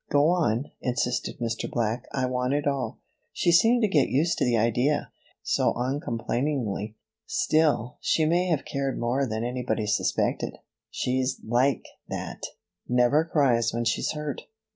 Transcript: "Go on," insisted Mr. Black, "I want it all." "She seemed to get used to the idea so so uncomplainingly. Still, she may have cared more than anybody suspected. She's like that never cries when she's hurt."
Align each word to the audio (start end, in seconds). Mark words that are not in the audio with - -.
"Go 0.09 0.29
on," 0.29 0.71
insisted 0.81 1.37
Mr. 1.37 1.69
Black, 1.69 2.07
"I 2.11 2.25
want 2.25 2.55
it 2.55 2.65
all." 2.65 2.97
"She 3.31 3.51
seemed 3.51 3.83
to 3.83 3.87
get 3.87 4.09
used 4.09 4.39
to 4.39 4.43
the 4.45 4.57
idea 4.57 5.11
so 5.43 5.73
so 5.73 5.73
uncomplainingly. 5.79 6.95
Still, 7.27 7.99
she 8.01 8.25
may 8.25 8.47
have 8.47 8.65
cared 8.65 8.97
more 8.99 9.27
than 9.27 9.43
anybody 9.43 9.85
suspected. 9.85 10.57
She's 10.89 11.39
like 11.47 11.85
that 12.09 12.41
never 12.89 13.23
cries 13.23 13.73
when 13.75 13.85
she's 13.85 14.13
hurt." 14.13 14.41